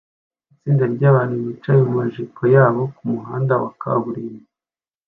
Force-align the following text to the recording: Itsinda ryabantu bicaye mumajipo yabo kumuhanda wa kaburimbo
Itsinda 0.53 0.83
ryabantu 0.95 1.35
bicaye 1.45 1.79
mumajipo 1.87 2.41
yabo 2.55 2.81
kumuhanda 2.95 3.53
wa 3.61 3.69
kaburimbo 3.81 4.45